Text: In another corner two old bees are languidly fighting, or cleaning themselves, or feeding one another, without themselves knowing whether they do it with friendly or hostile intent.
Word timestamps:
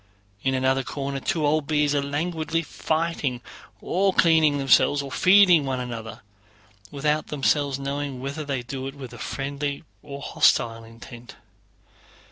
In 0.41 0.55
another 0.55 0.81
corner 0.81 1.19
two 1.19 1.45
old 1.45 1.67
bees 1.67 1.93
are 1.93 2.01
languidly 2.01 2.63
fighting, 2.63 3.39
or 3.81 4.11
cleaning 4.15 4.57
themselves, 4.57 5.03
or 5.03 5.11
feeding 5.11 5.63
one 5.63 5.79
another, 5.79 6.21
without 6.89 7.27
themselves 7.27 7.77
knowing 7.77 8.19
whether 8.19 8.43
they 8.43 8.63
do 8.63 8.87
it 8.87 8.95
with 8.95 9.13
friendly 9.21 9.83
or 10.01 10.19
hostile 10.19 10.83
intent. 10.83 11.35